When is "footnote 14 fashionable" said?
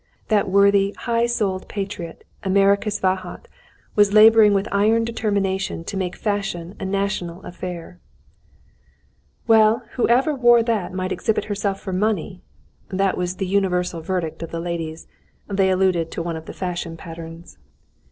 9.45-9.63